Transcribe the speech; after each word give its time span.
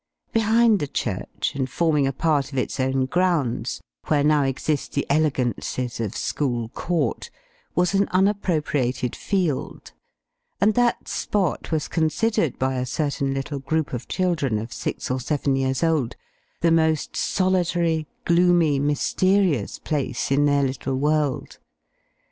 Behind 0.33 0.79
the 0.79 0.87
church, 0.87 1.53
and 1.53 1.69
forming 1.69 2.07
a 2.07 2.11
part 2.11 2.51
of 2.51 2.57
its 2.57 2.79
own 2.79 3.05
grounds, 3.05 3.81
(where 4.07 4.23
now 4.23 4.41
exist 4.41 4.93
the 4.93 5.05
elegances 5.11 5.99
of 5.99 6.17
School 6.17 6.69
Court,) 6.69 7.29
was 7.75 7.93
an 7.93 8.07
unappropriated 8.09 9.15
field; 9.15 9.91
and 10.59 10.73
that 10.73 11.07
spot 11.07 11.71
was 11.71 11.87
considered, 11.87 12.57
by 12.57 12.77
a 12.77 12.85
certain 12.87 13.31
little 13.35 13.59
group 13.59 13.93
of 13.93 14.07
children, 14.07 14.57
of 14.57 14.73
six 14.73 15.11
or 15.11 15.19
seven 15.19 15.55
years 15.55 15.83
old, 15.83 16.15
the 16.61 16.71
most 16.71 17.15
solitary, 17.15 18.07
gloomy, 18.25 18.79
mysterious 18.79 19.77
place 19.77 20.31
in 20.31 20.45
their 20.47 20.63
little 20.63 20.95
world. 20.95 21.59